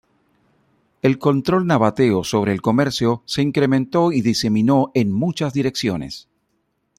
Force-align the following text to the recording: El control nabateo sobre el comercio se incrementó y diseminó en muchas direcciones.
El 1.03 1.19
control 1.19 1.67
nabateo 1.67 2.23
sobre 2.23 2.53
el 2.53 2.61
comercio 2.63 3.21
se 3.27 3.43
incrementó 3.43 4.11
y 4.11 4.21
diseminó 4.21 4.89
en 4.95 5.11
muchas 5.11 5.53
direcciones. 5.53 6.27